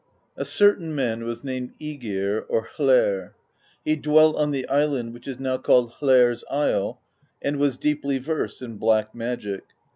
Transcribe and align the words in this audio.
A 0.35 0.45
certain 0.45 0.95
man 0.95 1.25
was 1.25 1.43
named 1.43 1.73
iEgir, 1.79 2.43
or 2.49 2.67
Hler. 2.75 3.35
He 3.85 3.95
dwelt 3.95 4.35
on 4.35 4.49
the 4.49 4.67
island 4.67 5.13
which 5.13 5.27
is 5.27 5.39
now 5.39 5.59
called 5.59 5.91
Hler's 5.99 6.43
Isle,^ 6.49 6.97
and 7.39 7.57
was 7.57 7.77
deeply 7.77 8.17
versed 8.17 8.63
in 8.63 8.77
black 8.77 9.13
magic. 9.13 9.61